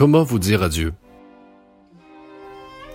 Comment 0.00 0.22
vous 0.22 0.38
dire 0.38 0.62
adieu? 0.62 0.94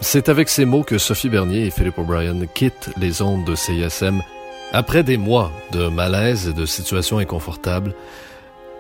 C'est 0.02 0.28
avec 0.28 0.50
ces 0.50 0.66
mots 0.66 0.82
que 0.82 0.98
Sophie 0.98 1.30
Bernier 1.30 1.68
et 1.68 1.70
Philippe 1.70 2.00
O'Brien 2.00 2.48
quittent 2.48 2.90
les 2.98 3.22
ondes 3.22 3.46
de 3.46 3.54
CISM 3.54 4.24
après 4.72 5.04
des 5.04 5.18
mois 5.18 5.52
de 5.72 5.88
malaise 5.88 6.48
et 6.48 6.54
de 6.54 6.66
situations 6.66 7.20
inconfortables. 7.20 7.94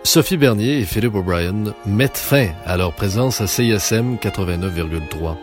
Sophie 0.03 0.37
Bernier 0.37 0.79
et 0.79 0.85
Philippe 0.85 1.13
O'Brien 1.13 1.75
mettent 1.85 2.17
fin 2.17 2.47
à 2.65 2.77
leur 2.77 2.93
présence 2.93 3.41
à 3.41 3.45
CISM 3.45 4.15
89,3. 4.15 5.35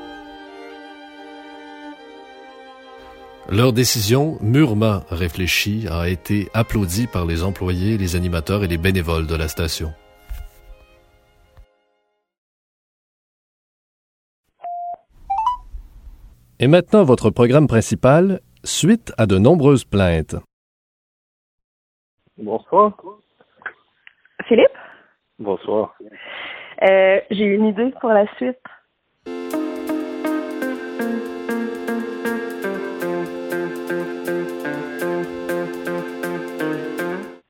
Leur 3.49 3.73
décision, 3.73 4.39
mûrement 4.41 5.05
réfléchie, 5.09 5.87
a 5.89 6.09
été 6.09 6.49
applaudie 6.53 7.07
par 7.07 7.27
les 7.27 7.45
employés, 7.45 7.97
les 7.97 8.17
animateurs 8.17 8.65
et 8.65 8.69
les 8.69 8.77
bénévoles 8.77 9.29
de 9.29 9.37
la 9.37 9.47
station. 9.47 9.93
Et 16.63 16.69
maintenant, 16.69 17.03
votre 17.03 17.31
programme 17.31 17.67
principal, 17.67 18.39
suite 18.63 19.13
à 19.19 19.27
de 19.27 19.37
nombreuses 19.37 19.85
plaintes. 19.85 20.37
Bonsoir. 22.39 22.93
Philippe? 24.47 24.71
Bonsoir. 25.41 25.97
Euh, 26.89 27.19
J'ai 27.33 27.47
une 27.47 27.67
idée 27.67 27.93
pour 28.01 28.11
la 28.11 28.33
suite. 28.37 28.61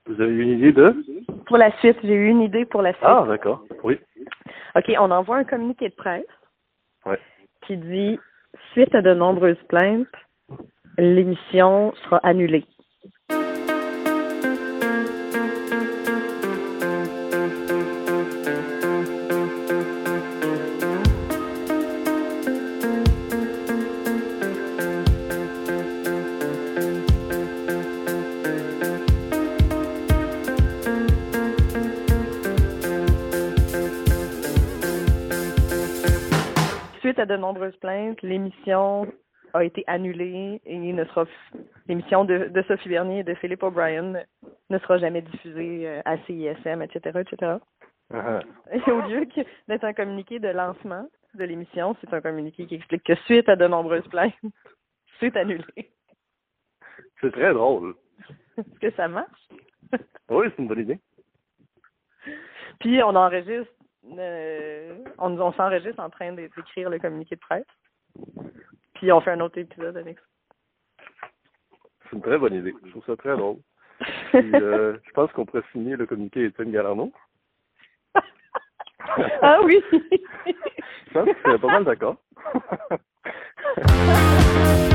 Vous 0.07 0.21
avez 0.21 0.33
une 0.33 0.59
idée 0.59 0.71
de? 0.71 0.95
Pour 1.45 1.57
la 1.57 1.71
suite, 1.79 1.97
j'ai 2.03 2.13
eu 2.13 2.27
une 2.29 2.41
idée 2.41 2.65
pour 2.65 2.81
la 2.81 2.93
suite. 2.93 3.03
Ah, 3.05 3.25
d'accord. 3.27 3.63
Oui. 3.83 3.99
OK, 4.75 4.91
on 4.99 5.11
envoie 5.11 5.37
un 5.37 5.43
communiqué 5.43 5.89
de 5.89 5.95
presse 5.95 6.25
Ouais. 7.05 7.19
qui 7.67 7.77
dit 7.77 8.19
Suite 8.71 8.93
à 8.95 9.01
de 9.01 9.13
nombreuses 9.13 9.61
plaintes, 9.69 10.07
l'émission 10.97 11.93
sera 12.03 12.17
annulée. 12.23 12.65
Suite 37.13 37.19
à 37.19 37.25
de 37.27 37.37
nombreuses 37.37 37.75
plaintes, 37.77 38.19
l'émission 38.23 39.05
a 39.53 39.63
été 39.63 39.83
annulée 39.85 40.59
et 40.65 40.79
ne 40.79 41.05
sera 41.05 41.25
l'émission 41.87 42.25
de, 42.25 42.45
de 42.47 42.61
Sophie 42.63 42.89
Bernier 42.89 43.19
et 43.19 43.23
de 43.23 43.35
Philippe 43.35 43.61
O'Brien 43.61 44.13
ne 44.71 44.79
sera 44.79 44.97
jamais 44.97 45.21
diffusée 45.21 45.87
euh, 45.87 46.01
à 46.05 46.17
CISM, 46.25 46.81
etc., 46.81 47.19
etc. 47.19 47.57
Ah, 48.11 48.39
Et 48.71 48.91
au 48.91 49.01
lieu 49.01 49.27
d'être 49.67 49.83
un 49.83 49.93
communiqué 49.93 50.39
de 50.39 50.47
lancement 50.47 51.07
de 51.35 51.43
l'émission, 51.43 51.95
c'est 52.01 52.11
un 52.11 52.21
communiqué 52.21 52.65
qui 52.65 52.73
explique 52.73 53.03
que 53.03 53.13
suite 53.25 53.47
à 53.47 53.55
de 53.57 53.67
nombreuses 53.67 54.07
plaintes, 54.07 54.33
c'est 55.19 55.37
annulé. 55.37 55.91
C'est 57.21 57.31
très 57.31 57.53
drôle. 57.53 57.93
Est-ce 58.57 58.79
que 58.79 58.91
ça 58.95 59.07
marche? 59.07 59.49
Oui, 60.29 60.47
c'est 60.49 60.63
une 60.63 60.67
bonne 60.67 60.79
idée. 60.79 60.99
Puis 62.79 63.03
on 63.03 63.15
enregistre, 63.15 63.71
euh, 64.17 64.97
on, 65.17 65.39
on 65.39 65.51
s'enregistre 65.53 65.99
en 66.01 66.09
train 66.09 66.33
d'é- 66.33 66.49
d'écrire 66.55 66.89
le 66.89 66.99
communiqué 66.99 67.35
de 67.35 67.39
presse. 67.41 67.65
Puis 68.95 69.11
on 69.11 69.21
fait 69.21 69.31
un 69.31 69.39
autre 69.39 69.57
épisode 69.57 69.97
avec 69.97 70.17
C'est 72.03 72.15
une 72.15 72.21
très 72.21 72.37
bonne 72.37 72.53
idée. 72.53 72.73
Je 72.85 72.89
trouve 72.91 73.05
ça 73.05 73.15
très 73.15 73.35
drôle. 73.35 73.57
Puis, 74.31 74.51
euh, 74.55 74.97
je 75.05 75.11
pense 75.11 75.31
qu'on 75.31 75.45
pourrait 75.45 75.63
signer 75.71 75.95
le 75.95 76.05
communiqué 76.05 76.45
Étienne 76.45 76.71
Galarno. 76.71 77.11
ça. 78.13 78.21
ah 79.41 79.59
oui! 79.63 79.81
Je 81.07 81.13
pense 81.19 81.25
que 81.27 81.35
c'est 81.45 81.61
pas 81.61 81.67
mal 81.67 81.83
d'accord. 81.85 82.17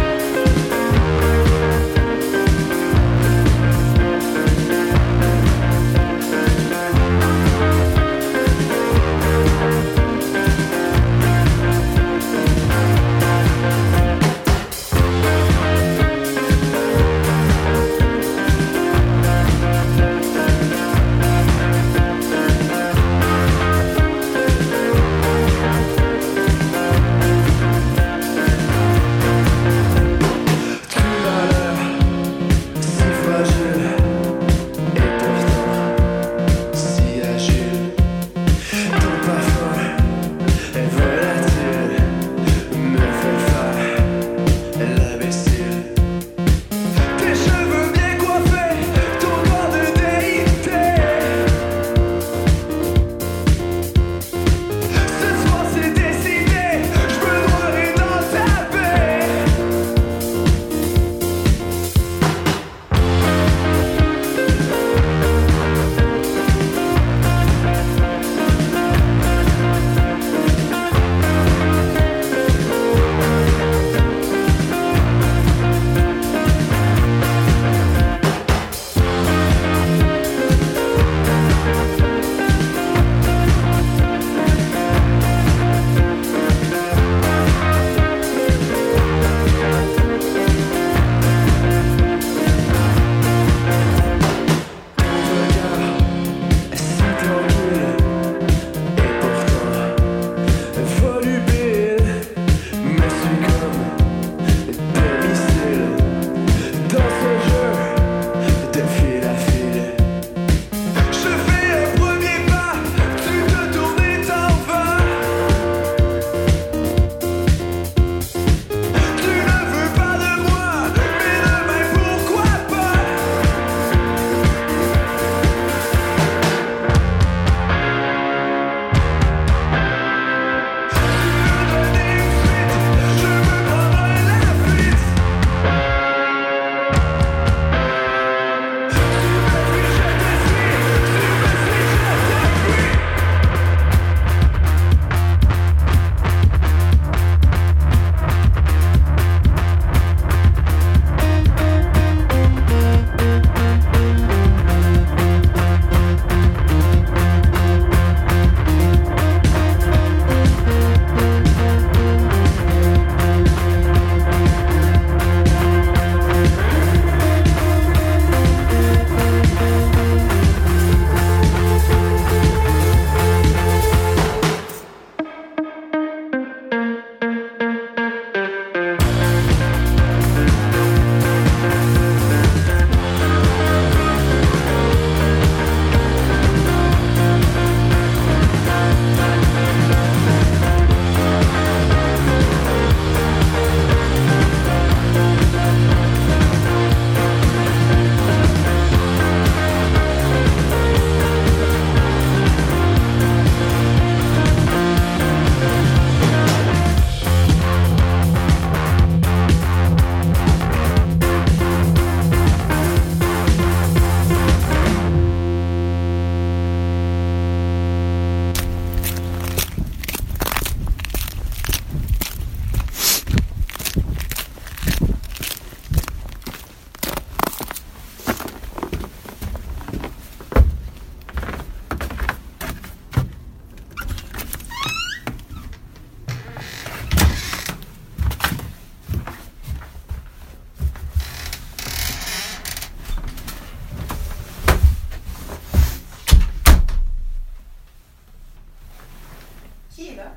là? 250.18 250.32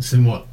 C'est 0.00 0.18
moi. 0.18 0.46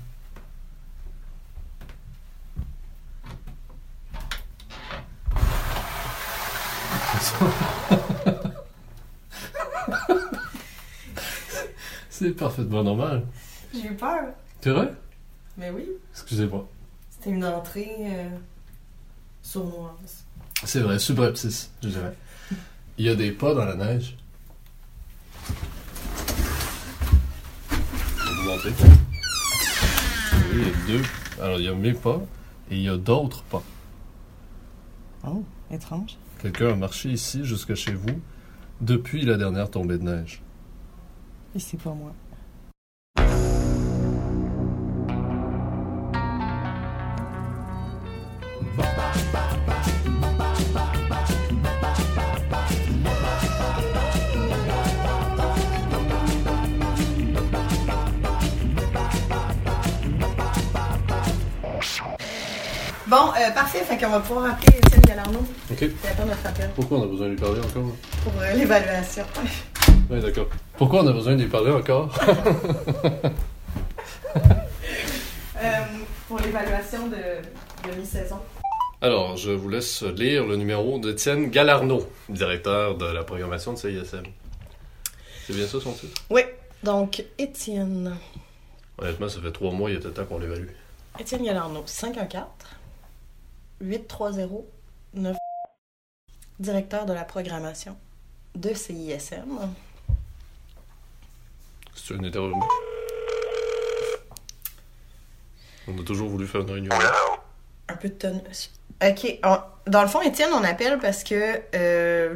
C'est 12.10 12.32
parfaitement 12.32 12.84
normal. 12.84 13.24
J'ai 13.74 13.88
eu 13.88 13.96
peur. 13.96 14.26
C'est 14.62 14.72
vrai? 14.72 14.94
Mais 15.58 15.70
oui, 15.70 15.86
Excusez-moi. 16.12 16.68
c'était 17.10 17.30
une 17.32 17.46
entrée 17.46 17.92
euh, 18.02 18.30
sournoise. 19.42 20.24
C'est 20.64 20.82
vrai, 20.82 21.00
subreptice, 21.00 21.72
je 21.84 21.90
dirais. 21.90 22.14
Il 22.98 23.06
y 23.06 23.10
a 23.10 23.16
des 23.16 23.32
pas 23.32 23.54
dans 23.54 23.66
la 23.66 23.76
neige. 23.76 24.18
Je 28.20 28.30
vais 28.30 28.36
vous 28.36 28.37
montrer. 28.48 28.72
Oui, 30.54 30.62
il 30.62 30.62
y 30.62 30.96
a 30.96 30.98
deux. 30.98 31.04
Alors, 31.42 31.60
il 31.60 31.66
y 31.66 31.68
a 31.68 31.74
mes 31.74 31.94
pas 31.94 32.22
et 32.72 32.76
il 32.76 32.82
y 32.82 32.90
a 32.90 32.98
d'autres 32.98 33.44
pas. 33.44 33.64
Oh, 35.28 35.44
étrange. 35.72 36.18
Quelqu'un 36.42 36.74
a 36.74 36.76
marché 36.76 37.10
ici 37.10 37.44
jusque 37.44 37.76
chez 37.76 37.94
vous 37.94 38.22
depuis 38.82 39.26
la 39.26 39.38
dernière 39.38 39.70
tombée 39.70 39.98
de 39.98 40.04
neige. 40.04 40.42
Et 41.56 41.60
c'est 41.60 41.82
pas 41.82 41.94
moi. 41.94 42.14
Bon, 63.08 63.30
euh, 63.40 63.52
parfait. 63.52 63.80
Fait 63.86 63.98
qu'on 63.98 64.10
va 64.10 64.20
pouvoir 64.20 64.52
appeler 64.52 64.78
Étienne 64.80 65.02
Galarno. 65.02 65.40
Ok. 65.72 65.78
C'est 65.80 66.10
attendre 66.10 66.30
notre 66.30 66.46
appel 66.46 66.70
Pourquoi 66.76 66.98
on 67.00 67.04
a 67.04 67.08
besoin 67.08 67.28
de 67.28 67.32
lui 67.32 67.38
parler 67.40 67.60
encore? 67.62 67.92
pour 68.24 68.34
euh, 68.42 68.54
l'évaluation. 68.54 69.24
Oui, 70.10 70.22
d'accord. 70.22 70.48
Pourquoi 70.78 71.04
on 71.04 71.08
a 71.08 71.12
besoin 71.12 71.36
de 71.36 71.42
lui 71.44 71.50
parler 71.50 71.72
encore? 71.72 72.14
Euh, 75.60 75.70
pour 76.28 76.38
l'évaluation 76.40 77.08
de, 77.08 77.16
de 77.16 77.96
mi-saison. 78.00 78.38
Alors, 79.02 79.36
je 79.38 79.50
vous 79.50 79.70
laisse 79.70 80.04
lire 80.04 80.46
le 80.46 80.56
numéro 80.56 81.00
d'Étienne 81.00 81.50
Galarno, 81.50 82.08
directeur 82.30 82.96
de 82.96 83.06
la 83.08 83.24
programmation 83.24 83.74
de 83.74 83.78
CISM. 83.80 84.22
C'est 85.48 85.54
bien 85.54 85.66
ça 85.66 85.80
son 85.82 85.94
titre? 85.94 86.22
Oui. 86.30 86.42
Donc, 86.84 87.24
Étienne. 87.40 88.16
Honnêtement, 89.00 89.28
ça 89.30 89.42
fait 89.42 89.52
trois 89.52 89.72
mois, 89.72 89.90
il 89.90 89.96
était 89.98 90.10
temps 90.10 90.26
qu'on 90.26 90.38
l'évalue. 90.38 90.68
Étienne 91.20 91.44
Galarno, 91.44 91.82
514 91.88 92.46
830 93.82 94.64
9 95.14 95.36
directeur 96.60 97.06
de 97.06 97.14
la 97.14 97.24
programmation 97.24 97.96
de 98.56 98.74
CISM. 98.74 99.60
C'est 101.96 102.14
une 102.16 102.26
interview. 102.26 102.60
On 105.88 106.00
a 106.00 106.04
toujours 106.04 106.30
voulu 106.30 106.48
faire 106.48 106.62
une 106.62 106.72
réunion. 106.72 106.92
Un 107.88 107.96
peu 107.96 108.10
de 108.10 108.14
tonne. 108.14 108.42
OK. 109.04 109.40
on- 109.44 109.60
dans 109.90 110.02
le 110.02 110.08
fond, 110.08 110.22
Étienne, 110.22 110.50
on 110.54 110.64
appelle 110.64 111.00
parce 111.00 111.24
que 111.24 111.62
euh, 111.76 112.36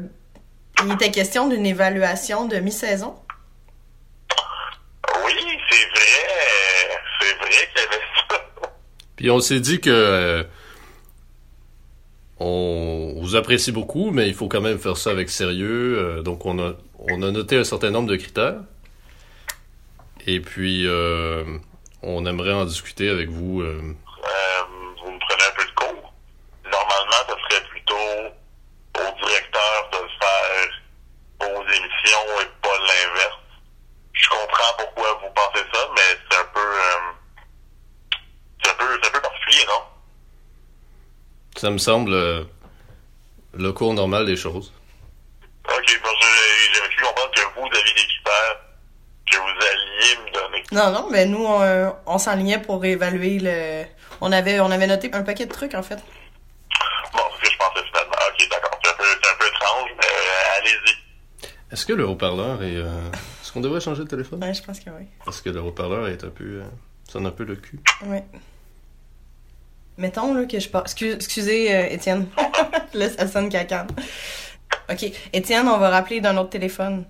il 0.85 0.91
était 0.93 1.11
question 1.11 1.47
d'une 1.49 1.65
évaluation 1.65 2.45
de 2.47 2.57
mi-saison. 2.57 3.15
Oui, 5.25 5.33
c'est 5.69 5.85
vrai. 5.89 6.99
C'est 7.19 7.35
vrai 7.35 7.69
qu'il 7.73 7.81
y 7.81 7.85
avait 7.85 8.03
ça. 8.29 8.71
Puis 9.17 9.29
on 9.31 9.39
s'est 9.41 9.59
dit 9.59 9.81
que 9.81 9.89
euh, 9.89 10.43
on 12.43 13.21
vous 13.21 13.35
apprécie 13.35 13.71
beaucoup, 13.71 14.11
mais 14.11 14.27
il 14.27 14.33
faut 14.33 14.47
quand 14.47 14.61
même 14.61 14.79
faire 14.79 14.97
ça 14.97 15.11
avec 15.11 15.29
sérieux. 15.29 15.97
euh, 15.99 16.21
donc 16.23 16.45
on 16.45 16.57
a 16.59 16.73
on 16.99 17.21
a 17.23 17.31
noté 17.31 17.57
un 17.57 17.63
certain 17.63 17.91
nombre 17.91 18.09
de 18.09 18.15
critères. 18.15 18.59
Et 20.27 20.39
puis 20.39 20.85
euh, 20.87 21.43
on 22.03 22.25
aimerait 22.25 22.53
en 22.53 22.65
discuter 22.65 23.09
avec 23.09 23.29
vous. 23.29 23.61
euh, 23.61 23.81
Euh, 24.25 24.61
vous 25.03 25.11
me 25.11 25.19
prenez 25.19 25.43
un 25.49 25.55
peu 25.55 25.65
de 25.65 25.71
cours. 25.75 26.13
Normalement, 26.65 27.23
ce 27.29 27.35
serait 27.55 27.63
plutôt 27.69 28.07
au 28.97 29.25
directeur 29.25 29.89
de 29.93 29.97
faire 30.19 30.69
vos 31.41 31.61
émissions 31.63 32.25
et 32.41 32.49
pas 32.61 32.77
l'inverse. 32.79 33.37
Je 34.13 34.29
comprends 34.29 34.73
pourquoi 34.77 35.19
vous 35.21 35.29
pensez 35.33 35.65
ça, 35.73 35.79
mais 35.95 36.17
c'est 36.29 36.37
un 36.39 36.45
peu... 36.53 36.59
euh, 36.59 38.19
c'est 38.63 38.71
un 38.71 38.75
peu, 38.75 38.85
c'est 39.01 39.09
un 39.09 39.11
peu 39.13 39.21
particulier, 39.21 39.65
non? 39.67 39.81
Ça 41.61 41.69
me 41.69 41.77
semble 41.77 42.11
euh, 42.13 42.43
le 43.53 43.71
cours 43.71 43.93
normal 43.93 44.25
des 44.25 44.35
choses. 44.35 44.73
Ok, 45.65 45.99
parce 46.01 46.15
que 46.15 46.25
j'ai- 46.25 46.73
j'avais 46.73 46.89
cru 46.95 47.05
comprendre 47.05 47.31
que 47.35 47.41
vous 47.55 47.67
aviez 47.67 47.93
des 47.93 48.07
critères 48.11 48.57
que 49.29 49.37
vous 49.37 49.57
alliez 49.71 50.15
me 50.25 50.33
donner. 50.33 50.63
Non, 50.71 50.91
non, 50.91 51.07
mais 51.11 51.25
nous, 51.27 51.45
on, 51.45 51.95
on 52.07 52.17
s'enlignait 52.17 52.59
pour 52.59 52.83
évaluer 52.83 53.37
le. 53.39 53.83
On 54.21 54.31
avait, 54.31 54.59
on 54.59 54.71
avait 54.71 54.87
noté 54.87 55.11
un 55.13 55.21
paquet 55.21 55.45
de 55.45 55.51
trucs, 55.53 55.75
en 55.75 55.83
fait. 55.83 55.97
Bon, 57.13 57.19
c'est 57.39 57.45
ce 57.45 57.49
que 57.49 57.53
je 57.53 57.57
pensais 57.59 57.85
finalement. 57.85 58.15
Ok, 58.27 58.49
d'accord. 58.49 58.79
C'est 58.83 58.89
un 58.89 58.93
peu, 58.95 59.03
c'est 59.21 59.29
un 59.29 59.35
peu 59.39 59.45
étrange, 59.47 59.89
mais 59.99 60.05
euh, 60.07 60.57
allez-y. 60.57 61.47
Est-ce 61.73 61.85
que 61.85 61.93
le 61.93 62.07
haut-parleur 62.07 62.63
est... 62.63 62.75
euh, 62.75 63.11
Est-ce 63.43 63.51
qu'on 63.51 63.61
devrait 63.61 63.81
changer 63.81 64.03
de 64.03 64.07
téléphone? 64.09 64.43
Ouais, 64.43 64.53
je 64.55 64.63
pense 64.63 64.79
que 64.79 64.89
oui. 64.89 65.05
Parce 65.23 65.41
que 65.41 65.51
le 65.51 65.61
haut-parleur 65.61 66.07
est 66.07 66.23
un 66.23 66.29
peu... 66.29 66.43
euh, 66.43 66.63
sonne 67.07 67.27
un 67.27 67.31
peu 67.31 67.43
le 67.43 67.55
cul? 67.55 67.79
Ouais. 68.05 68.23
Mettons 70.01 70.33
là, 70.33 70.45
que 70.45 70.59
je 70.59 70.67
parle. 70.67 70.85
Excuse- 70.85 71.13
excusez, 71.13 71.75
euh, 71.75 71.85
Étienne. 71.91 72.27
là, 72.95 73.07
ça 73.09 73.27
sonne 73.27 73.49
cacane. 73.49 73.87
OK. 74.89 75.05
Étienne, 75.31 75.67
on 75.67 75.77
va 75.77 75.91
rappeler 75.91 76.21
d'un 76.21 76.35
autre 76.37 76.49
téléphone. 76.49 77.05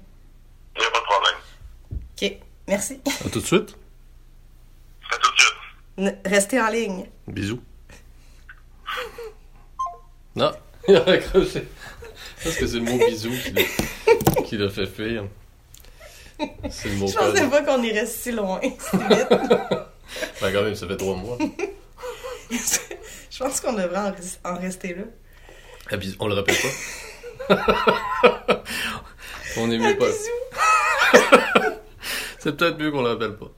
Il 0.76 0.82
n'y 0.82 0.86
a 0.86 0.92
pas 0.92 1.00
de 1.00 1.04
problème. 1.06 1.36
OK. 2.22 2.38
Merci. 2.68 3.00
À 3.26 3.30
tout 3.30 3.40
de 3.40 3.46
suite. 3.46 3.78
À 5.10 5.18
tout 5.18 5.32
de 5.32 5.40
suite. 5.40 5.54
N- 6.00 6.18
Restez 6.26 6.60
en 6.62 6.68
ligne. 6.68 7.06
Bisous. 7.28 7.62
Non, 10.36 10.52
il 10.88 10.96
a 10.96 11.02
raccroché. 11.02 11.68
Parce 12.44 12.56
que 12.56 12.66
c'est 12.66 12.78
le 12.78 12.84
mot 12.84 12.98
bisou 13.06 13.32
qui 14.46 14.58
l'a- 14.58 14.70
fait 14.70 14.88
fuir. 14.88 15.26
C'est 16.70 16.88
le 16.90 16.96
mot 16.96 17.08
Je 17.08 17.14
pensais 17.16 17.50
pas 17.50 17.62
qu'on 17.64 17.84
irait 17.84 18.06
si 18.06 18.32
loin, 18.32 18.60
si 18.62 18.98
vite. 18.98 19.28
Ben 19.30 20.54
quand 20.54 20.64
même, 20.64 20.74
ça 20.76 20.88
fait 20.88 20.96
trois 20.98 21.16
mois. 21.18 21.38
Je 23.32 23.38
pense 23.40 23.60
qu'on 23.62 23.74
devrait 23.74 23.98
en, 23.98 24.12
res- 24.12 24.38
en 24.44 24.58
rester 24.58 24.94
là. 24.96 25.04
Ah, 25.92 25.96
On 26.20 26.28
le 26.28 26.34
répète 26.36 26.62
pas. 26.62 26.70
On 29.58 29.70
est 29.72 29.96
pas. 29.96 30.06
C'est 32.40 32.56
peut-être 32.58 32.78
mieux 32.80 32.92
qu'on 32.92 33.02
le 33.02 33.10
rappelle 33.10 33.36
pas. 33.36 33.52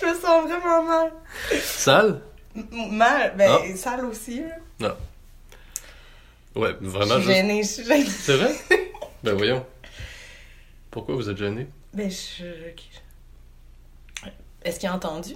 Je 0.00 0.06
me 0.06 0.14
sens 0.20 0.48
vraiment 0.48 0.82
mal. 0.84 1.12
Sale? 1.62 2.20
M- 2.56 2.66
Mal. 2.92 3.34
Ben, 3.36 3.50
Ah. 3.50 3.76
sale 3.76 4.04
aussi. 4.04 4.42
là. 4.80 4.96
Ouais, 6.54 6.74
Je 6.80 6.88
vraiment 6.88 7.14
suis 7.14 7.22
juste. 7.24 7.34
gênée, 7.36 7.62
je 7.62 7.68
suis 7.68 7.84
gênée. 7.84 8.04
C'est 8.06 8.36
vrai? 8.36 8.54
Ben 9.22 9.34
voyons. 9.36 9.64
Pourquoi 10.90 11.14
vous 11.14 11.28
êtes 11.30 11.36
gêné? 11.36 11.66
Ben, 11.92 12.10
je... 12.10 12.44
Est-ce 14.68 14.78
qu'il 14.78 14.88
a 14.90 14.94
entendu? 14.94 15.34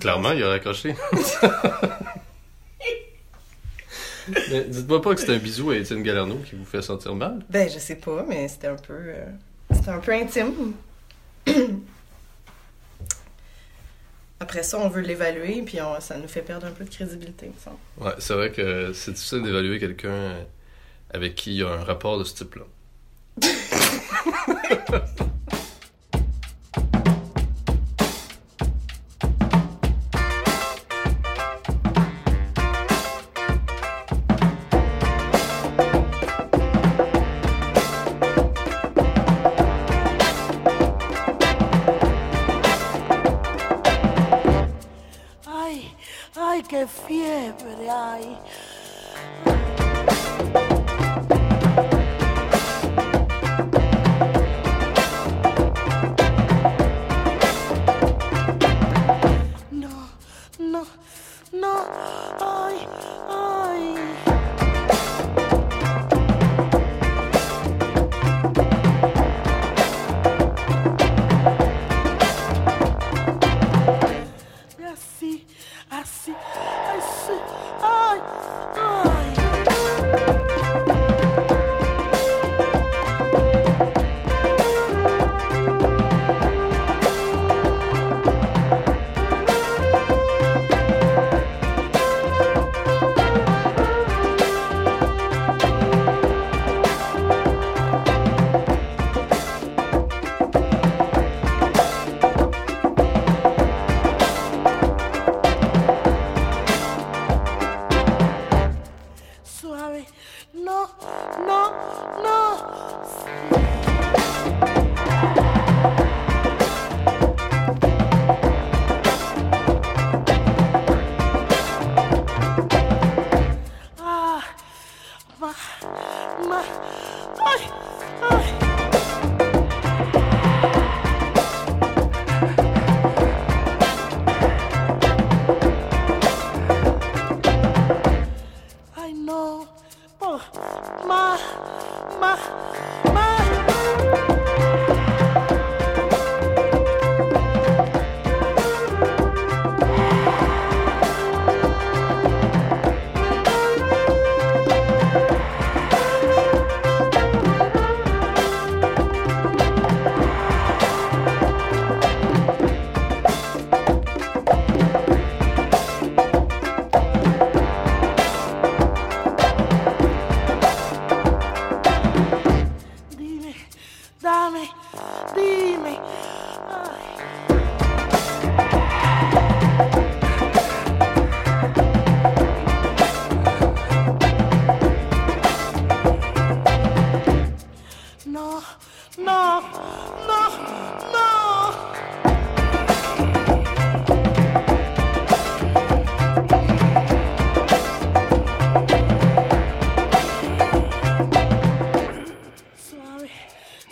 Clairement, 0.00 0.32
il 0.32 0.42
a 0.42 0.50
raccroché. 0.50 0.94
Mais 4.50 4.64
dites-moi 4.64 5.00
pas 5.00 5.14
que 5.14 5.20
c'est 5.22 5.34
un 5.34 5.38
bisou 5.38 5.70
à 5.70 5.76
Étienne 5.76 6.02
Galerno 6.02 6.36
qui 6.48 6.54
vous 6.56 6.66
fait 6.66 6.82
sentir 6.82 7.14
mal. 7.14 7.42
Ben, 7.48 7.70
je 7.70 7.78
sais 7.78 7.96
pas, 7.96 8.22
mais 8.28 8.46
c'était 8.48 8.66
un 8.68 8.76
peu... 8.76 8.92
euh, 8.96 9.24
C'était 9.72 9.88
un 9.88 9.98
peu 9.98 10.12
intime. 10.12 10.74
Après 14.40 14.62
ça, 14.62 14.78
on 14.78 14.88
veut 14.90 15.00
l'évaluer, 15.00 15.62
puis 15.62 15.80
on- 15.80 15.98
ça 16.00 16.18
nous 16.18 16.28
fait 16.28 16.42
perdre 16.42 16.66
un 16.66 16.70
peu 16.72 16.84
de 16.84 16.90
crédibilité, 16.90 17.46
il 17.46 17.52
me 17.52 17.58
semble. 17.58 17.78
Ouais, 17.98 18.12
c'est 18.18 18.34
vrai 18.34 18.52
que 18.52 18.92
c'est 18.92 19.12
difficile 19.12 19.42
d'évaluer 19.42 19.78
quelqu'un 19.80 20.34
avec 21.14 21.34
qui 21.34 21.52
il 21.52 21.56
y 21.60 21.62
a 21.64 21.70
un 21.70 21.82
rapport 21.84 22.18
de 22.18 22.24
ce 22.24 22.34
type-là. 22.34 22.64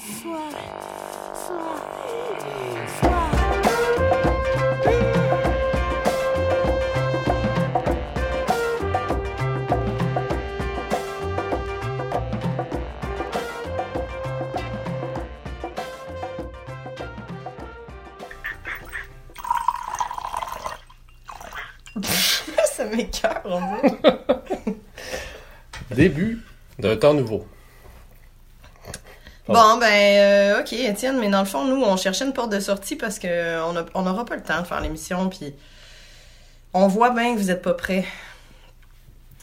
ça 22.72 22.84
on 23.44 23.60
dirait. 23.60 23.98
Début 25.90 26.38
d'un 26.78 26.96
temps 26.96 27.14
nouveau. 27.14 27.46
Bon, 29.60 29.76
ben, 29.78 29.86
euh, 29.86 30.60
ok, 30.60 30.72
Étienne, 30.72 31.18
mais 31.18 31.28
dans 31.28 31.40
le 31.40 31.44
fond, 31.46 31.64
nous, 31.64 31.82
on 31.82 31.96
cherchait 31.96 32.24
une 32.24 32.32
porte 32.32 32.50
de 32.50 32.60
sortie 32.60 32.96
parce 32.96 33.18
que 33.18 33.60
on 33.62 33.76
a- 33.76 33.84
on 33.94 34.02
n'aura 34.02 34.24
pas 34.24 34.36
le 34.36 34.42
temps 34.42 34.60
de 34.60 34.66
faire 34.66 34.80
l'émission, 34.80 35.28
puis 35.28 35.54
on 36.72 36.86
voit 36.86 37.10
bien 37.10 37.34
que 37.34 37.38
vous 37.40 37.50
êtes 37.50 37.62
pas 37.62 37.74
prêts. 37.74 38.04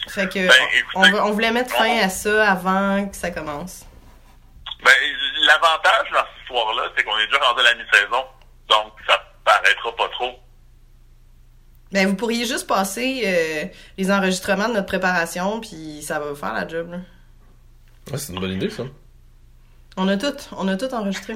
Fait 0.08 0.28
que 0.30 0.48
Ben, 0.48 0.54
écoutez, 0.78 1.20
on 1.22 1.32
voulait 1.32 1.52
mettre 1.52 1.72
fin 1.76 1.98
à 2.00 2.10
ça 2.10 2.52
avant 2.52 3.08
que 3.08 3.16
ça 3.16 3.32
commence. 3.32 3.86
Ben, 4.84 4.92
l'avantage 5.48 6.12
dans 6.14 6.20
cette 6.20 6.42
histoire-là, 6.44 6.84
c'est 6.96 7.04
qu'on 7.04 7.18
est 7.18 7.26
déjà 7.26 7.40
rendu 7.40 7.60
à 7.62 7.64
la 7.64 7.76
mi-saison. 7.76 8.24
Donc, 8.70 8.94
ça 9.08 9.20
paraîtra 9.44 9.96
pas 9.96 10.10
trop. 10.10 10.32
Ben, 11.92 12.08
vous 12.08 12.16
pourriez 12.16 12.46
juste 12.46 12.68
passer 12.68 13.24
euh, 13.26 13.66
les 13.98 14.12
enregistrements 14.12 14.68
de 14.70 14.74
notre 14.74 14.86
préparation, 14.88 15.60
puis 15.60 16.02
ça 16.04 16.20
va 16.20 16.30
vous 16.30 16.36
faire 16.36 16.54
la 16.54 16.68
job. 16.68 16.92
là. 16.92 16.98
Ouais, 18.12 18.18
c'est 18.20 18.32
une 18.34 18.40
bonne 18.40 18.52
idée, 18.52 18.70
ça. 18.70 18.84
On 19.98 20.08
a 20.08 20.18
tout, 20.18 20.34
on 20.58 20.68
a 20.68 20.75
tout 20.75 20.94
enregistré. 20.94 21.36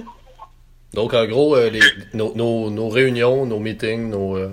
Donc, 0.93 1.13
en 1.13 1.25
gros, 1.25 1.55
euh, 1.55 1.69
les, 1.69 1.81
nos, 2.13 2.33
nos, 2.35 2.69
nos 2.69 2.89
réunions, 2.89 3.45
nos 3.45 3.59
meetings, 3.59 4.09
nos, 4.09 4.35
euh, 4.37 4.49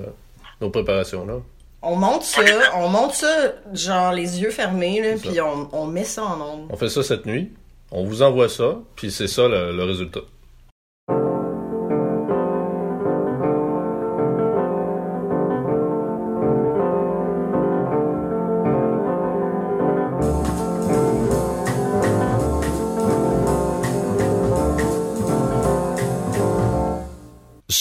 nos 0.60 0.70
préparations, 0.70 1.26
là. 1.26 1.34
On 1.82 1.96
monte 1.96 2.22
ça, 2.22 2.42
on 2.74 2.88
monte 2.88 3.12
ça, 3.12 3.52
genre 3.72 4.12
les 4.12 4.40
yeux 4.40 4.50
fermés, 4.50 5.00
là, 5.00 5.16
puis 5.20 5.40
on, 5.40 5.68
on 5.72 5.86
met 5.86 6.04
ça 6.04 6.24
en 6.24 6.40
ondes. 6.40 6.66
On 6.70 6.76
fait 6.76 6.88
ça 6.88 7.02
cette 7.02 7.26
nuit. 7.26 7.52
On 7.92 8.04
vous 8.04 8.22
envoie 8.22 8.48
ça, 8.48 8.78
puis 8.96 9.10
c'est 9.12 9.28
ça 9.28 9.46
le, 9.46 9.72
le 9.76 9.84
résultat. 9.84 10.20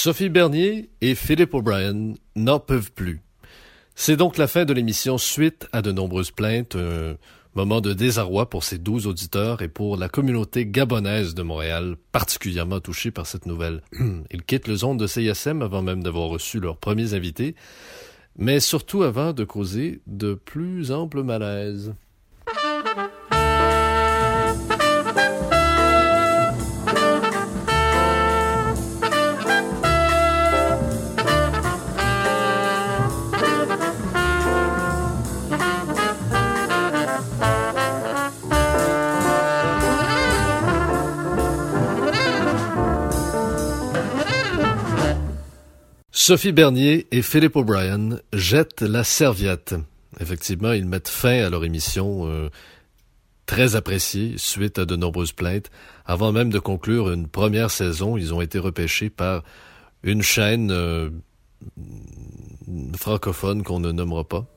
Sophie 0.05 0.29
Bernier 0.29 0.91
et 1.01 1.15
Philippe 1.15 1.55
O'Brien 1.55 2.13
n'en 2.35 2.59
peuvent 2.59 2.91
plus. 2.91 3.24
C'est 3.95 4.17
donc 4.17 4.38
la 4.38 4.45
fin 4.45 4.63
de 4.63 4.71
l'émission 4.71 5.17
suite 5.17 5.67
à 5.71 5.81
de 5.81 5.91
nombreuses 5.91 6.29
plaintes, 6.29 6.75
un 6.75 7.15
moment 7.55 7.81
de 7.81 7.91
désarroi 7.91 8.47
pour 8.47 8.63
ces 8.63 8.77
douze 8.77 9.07
auditeurs 9.07 9.63
et 9.63 9.67
pour 9.67 9.97
la 9.97 10.07
communauté 10.07 10.67
gabonaise 10.67 11.33
de 11.33 11.41
Montréal, 11.41 11.95
particulièrement 12.12 12.79
touchée 12.81 13.09
par 13.09 13.25
cette 13.25 13.47
nouvelle. 13.47 13.81
Ils 14.31 14.43
quittent 14.43 14.67
le 14.67 14.75
zone 14.75 14.97
de 14.97 15.07
CISM 15.07 15.63
avant 15.63 15.81
même 15.81 16.03
d'avoir 16.03 16.29
reçu 16.29 16.59
leurs 16.59 16.77
premiers 16.77 17.15
invités, 17.15 17.55
mais 18.38 18.59
surtout 18.59 19.01
avant 19.01 19.33
de 19.33 19.43
causer 19.43 20.01
de 20.05 20.35
plus 20.35 20.91
amples 20.91 21.24
malaises. 21.24 21.95
Sophie 46.27 46.53
Bernier 46.53 47.05
et 47.12 47.22
Philippe 47.22 47.55
O'Brien 47.55 48.17
jettent 48.34 48.82
la 48.82 49.03
serviette. 49.03 49.75
Effectivement, 50.20 50.72
ils 50.72 50.88
mettent 50.88 51.08
fin 51.08 51.46
à 51.46 51.51
leur 51.51 51.63
émission 51.63 52.27
euh, 52.27 52.50
très 53.46 53.75
appréciée 53.75 54.34
suite 54.38 54.79
à 54.79 54.86
de 54.86 54.96
nombreuses 54.96 55.34
plaintes. 55.34 55.70
Avant 56.03 56.32
même 56.32 56.50
de 56.50 56.58
conclure 56.58 57.12
une 57.12 57.27
première 57.27 57.70
saison, 57.70 58.17
ils 58.17 58.34
ont 58.34 58.41
été 58.41 58.58
repêchés 58.58 59.12
par 59.12 59.44
une 60.01 60.24
chaîne 60.24 60.72
euh, 60.72 61.12
francophone 62.98 63.62
qu'on 63.62 63.79
ne 63.79 63.91
nommera 63.91 64.24
pas. 64.24 64.48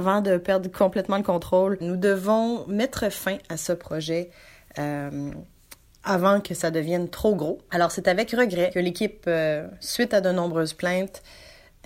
Avant 0.00 0.22
de 0.22 0.38
perdre 0.38 0.72
complètement 0.72 1.18
le 1.18 1.22
contrôle, 1.22 1.76
nous 1.82 1.98
devons 1.98 2.66
mettre 2.68 3.12
fin 3.12 3.36
à 3.50 3.58
ce 3.58 3.74
projet 3.74 4.30
euh, 4.78 5.30
avant 6.04 6.40
que 6.40 6.54
ça 6.54 6.70
devienne 6.70 7.10
trop 7.10 7.34
gros. 7.34 7.58
Alors 7.70 7.90
c'est 7.90 8.08
avec 8.08 8.30
regret 8.30 8.70
que 8.72 8.78
l'équipe, 8.78 9.24
euh, 9.26 9.68
suite 9.78 10.14
à 10.14 10.22
de 10.22 10.32
nombreuses 10.32 10.72
plaintes, 10.72 11.22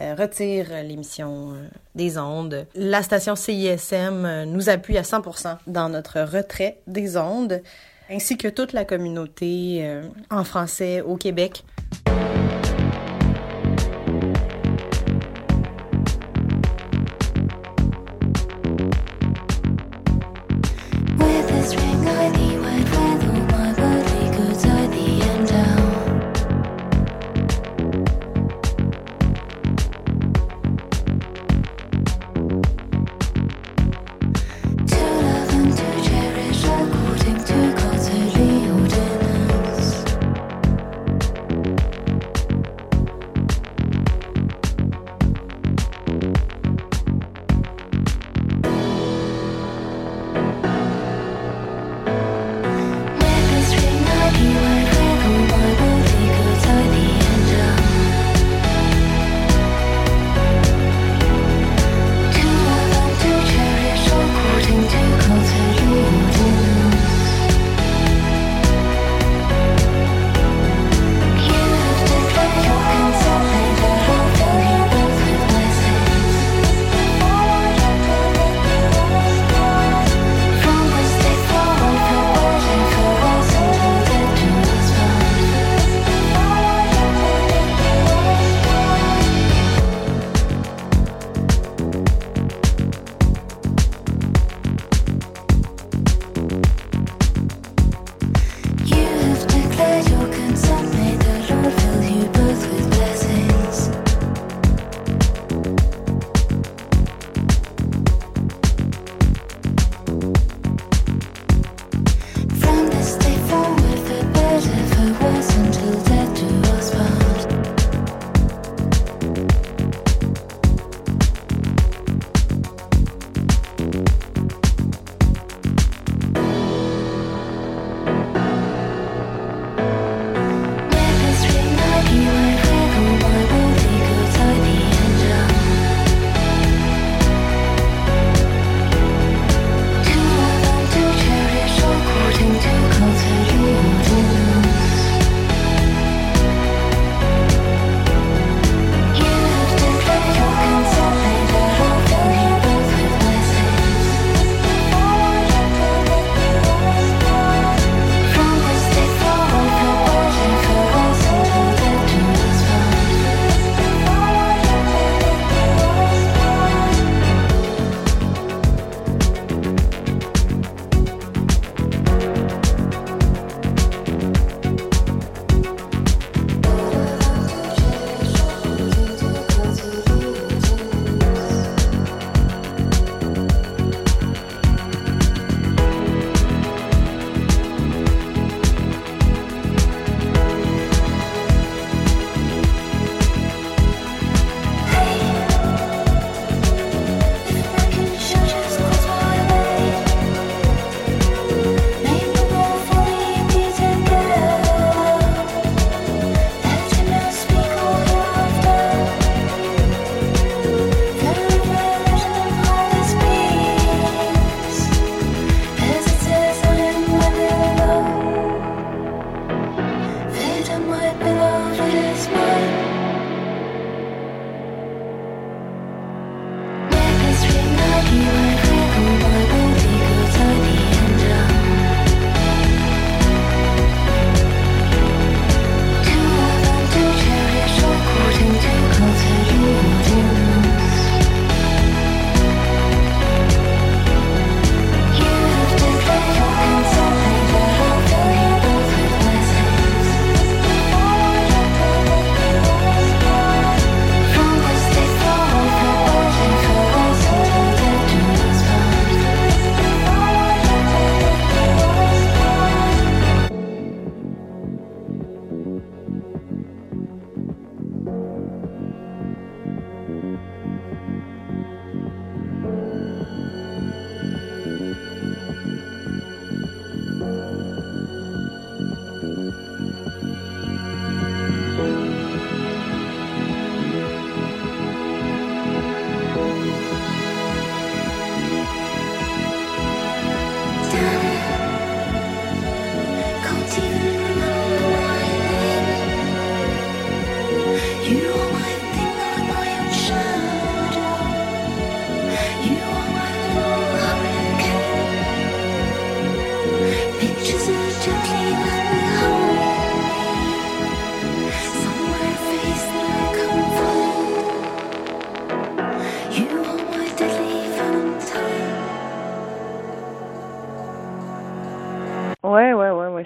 euh, 0.00 0.14
retire 0.14 0.68
l'émission 0.84 1.56
des 1.96 2.16
ondes. 2.16 2.68
La 2.76 3.02
station 3.02 3.34
CISM 3.34 4.44
nous 4.44 4.68
appuie 4.68 4.96
à 4.96 5.02
100% 5.02 5.56
dans 5.66 5.88
notre 5.88 6.20
retrait 6.20 6.78
des 6.86 7.16
ondes, 7.16 7.62
ainsi 8.08 8.38
que 8.38 8.46
toute 8.46 8.72
la 8.72 8.84
communauté 8.84 9.84
en 10.30 10.44
français 10.44 11.00
au 11.00 11.16
Québec. 11.16 11.64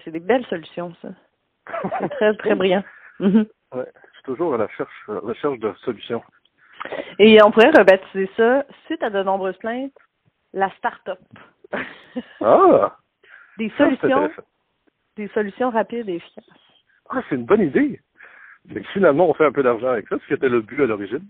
c'est 0.04 0.11
des 0.12 0.20
belles 0.20 0.46
solutions, 0.46 0.94
ça. 1.02 1.08
très, 2.11 2.34
très 2.37 2.54
brillant. 2.54 2.82
Mhm. 3.20 3.46
ouais, 3.74 3.92
je 3.94 4.14
suis 4.14 4.22
toujours 4.24 4.54
à 4.54 4.58
la 4.58 4.66
recherche, 4.66 5.04
recherche 5.08 5.58
de 5.58 5.72
solutions. 5.84 6.22
Et 7.18 7.42
on 7.42 7.50
pourrait 7.50 7.70
rebaptiser 7.70 8.30
ça, 8.37 8.64
suite 8.87 9.02
à 9.02 9.11
de 9.11 9.22
nombreuses 9.22 9.58
plaintes, 9.58 9.92
la 10.52 10.70
start-up. 10.76 11.18
ah! 12.40 12.97
Des 13.58 13.70
solutions, 13.76 14.30
des 15.16 15.28
solutions 15.28 15.70
rapides 15.70 16.08
et 16.08 16.14
efficaces. 16.14 16.44
Ah, 17.10 17.22
c'est 17.28 17.34
une 17.34 17.44
bonne 17.44 17.62
idée. 17.62 18.00
Que 18.72 18.82
finalement, 18.92 19.28
on 19.28 19.34
fait 19.34 19.46
un 19.46 19.52
peu 19.52 19.62
d'argent 19.62 19.88
avec 19.88 20.08
ça, 20.08 20.16
ce 20.18 20.26
qui 20.26 20.34
était 20.34 20.48
le 20.48 20.60
but 20.60 20.82
à 20.82 20.86
l'origine. 20.86 21.26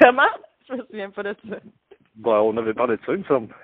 Vraiment? 0.00 0.22
Je 0.68 0.74
me 0.74 0.84
souviens 0.84 1.10
pas 1.10 1.22
de 1.22 1.34
ça. 1.48 1.56
Bon, 2.16 2.52
on 2.52 2.56
avait 2.56 2.74
parlé 2.74 2.96
de 2.96 3.02
ça, 3.04 3.12
il 3.12 3.20
me 3.20 3.24
semble. 3.24 3.54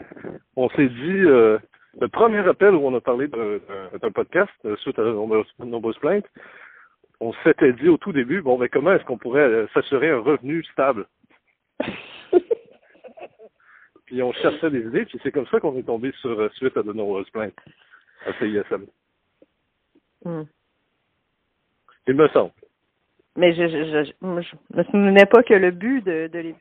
On 0.56 0.68
s'est 0.70 0.88
dit, 0.88 1.22
euh, 1.26 1.58
le 2.00 2.08
premier 2.08 2.46
appel 2.46 2.74
où 2.74 2.86
on 2.86 2.94
a 2.94 3.00
parlé 3.00 3.28
d'un 3.28 4.10
podcast, 4.12 4.52
euh, 4.64 4.76
suite 4.76 4.98
à 4.98 5.02
de 5.02 5.12
nombreuses, 5.12 5.52
nombreuses 5.58 5.98
plaintes, 5.98 6.26
on 7.20 7.32
s'était 7.44 7.72
dit 7.72 7.88
au 7.88 7.96
tout 7.96 8.12
début, 8.12 8.40
bon, 8.42 8.58
mais 8.58 8.68
comment 8.68 8.92
est-ce 8.92 9.04
qu'on 9.04 9.18
pourrait 9.18 9.40
euh, 9.40 9.66
s'assurer 9.74 10.10
un 10.10 10.20
revenu 10.20 10.62
stable? 10.64 11.06
Puis 14.06 14.22
on 14.22 14.32
cherchait 14.32 14.70
des 14.70 14.86
idées, 14.86 15.04
puis 15.04 15.18
c'est 15.22 15.32
comme 15.32 15.46
ça 15.48 15.60
qu'on 15.60 15.76
est 15.76 15.82
tombé 15.82 16.12
sur 16.20 16.38
euh, 16.40 16.48
suite 16.50 16.76
à 16.76 16.82
de 16.82 16.92
nombreuses 16.92 17.28
plaintes 17.30 17.56
à 18.24 18.32
CISM. 18.38 18.86
Hmm. 20.24 20.44
Il 22.06 22.14
me 22.14 22.28
semble. 22.28 22.52
Mais 23.36 23.52
je, 23.52 23.68
je, 23.68 24.04
je, 24.04 24.56
me 24.76 24.84
souvenais 24.84 25.26
pas 25.26 25.42
que 25.42 25.54
le 25.54 25.70
but 25.70 26.02
de, 26.04 26.28
de 26.28 26.38
les- 26.38 26.56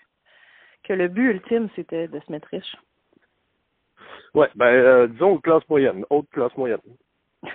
que 0.84 0.94
le 0.94 1.08
but 1.08 1.32
ultime 1.32 1.70
c'était 1.76 2.08
de 2.08 2.20
se 2.20 2.32
mettre 2.32 2.48
riche. 2.50 2.76
Ouais, 4.34 4.50
ben, 4.56 4.66
euh, 4.66 5.08
disons 5.08 5.38
classe 5.38 5.68
moyenne, 5.70 6.06
haute 6.10 6.30
classe 6.32 6.56
moyenne. 6.58 6.82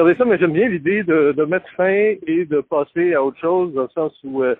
Ça, 0.00 0.24
mais 0.24 0.38
j'aime 0.38 0.52
bien 0.54 0.68
l'idée 0.68 1.02
de, 1.02 1.44
mettre 1.44 1.68
fin 1.76 2.14
et 2.26 2.46
de 2.46 2.60
passer 2.62 3.12
à 3.12 3.22
autre 3.22 3.38
chose, 3.38 3.74
dans 3.74 3.82
le 3.82 3.88
sens 3.90 4.12
où 4.24 4.42
euh, 4.42 4.54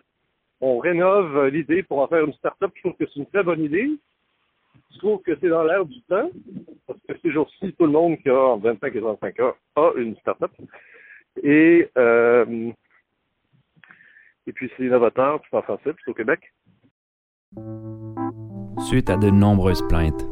on 0.61 0.79
rénove 0.79 1.47
l'idée 1.47 1.83
pour 1.83 2.01
en 2.01 2.09
faire 2.09 2.25
une 2.25 2.35
start-up. 2.35 2.71
Je 2.75 2.81
trouve 2.81 2.93
que 2.99 3.07
c'est 3.07 3.21
une 3.21 3.27
très 3.27 3.43
bonne 3.43 3.65
idée. 3.65 3.89
Je 4.93 4.99
trouve 4.99 5.23
que 5.23 5.33
c'est 5.41 5.49
dans 5.49 5.63
l'air 5.63 5.87
du 5.87 5.99
temps, 6.03 6.31
parce 6.87 6.99
que 7.09 7.15
ces 7.23 7.33
jours-ci, 7.33 7.73
tout 7.79 7.87
le 7.87 7.93
monde 7.93 8.19
qui 8.19 8.29
a 8.29 8.39
entre 8.39 8.65
25 8.65 8.95
et 8.95 9.01
35 9.01 9.41
ans 9.41 9.55
a 9.77 9.93
une 9.97 10.15
start-up. 10.17 10.51
Et, 11.43 11.89
euh, 11.97 12.71
et 14.47 14.53
puis 14.53 14.71
c'est 14.77 14.85
innovateur, 14.85 15.41
c'est 15.49 15.57
en 15.57 15.63
français, 15.63 15.95
puis 15.95 16.11
au 16.11 16.15
Québec. 16.15 16.41
Suite 18.89 19.09
à 19.09 19.17
de 19.17 19.31
nombreuses 19.31 19.87
plaintes, 19.89 20.29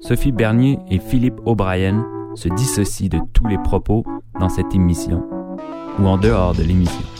Sophie 0.00 0.32
Bernier 0.32 0.76
et 0.90 0.98
Philippe 0.98 1.40
O'Brien 1.46 2.19
se 2.34 2.48
dissocient 2.48 3.08
de 3.08 3.20
tous 3.32 3.46
les 3.46 3.58
propos 3.58 4.04
dans 4.38 4.48
cette 4.48 4.74
émission 4.74 5.24
ou 5.98 6.06
en 6.06 6.16
dehors 6.16 6.54
de 6.54 6.62
l'émission. 6.62 7.19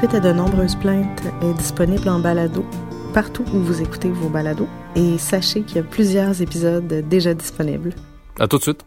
Suite 0.00 0.14
à 0.14 0.20
de 0.20 0.32
nombreuses 0.32 0.76
plaintes 0.76 1.22
est 1.42 1.52
disponible 1.58 2.08
en 2.08 2.20
balado 2.20 2.64
partout 3.12 3.44
où 3.52 3.58
vous 3.58 3.82
écoutez 3.82 4.08
vos 4.08 4.30
balados 4.30 4.66
et 4.96 5.18
sachez 5.18 5.60
qu'il 5.60 5.76
y 5.76 5.80
a 5.80 5.82
plusieurs 5.82 6.40
épisodes 6.40 6.86
déjà 7.06 7.34
disponibles. 7.34 7.92
À 8.38 8.48
tout 8.48 8.56
de 8.56 8.62
suite. 8.62 8.82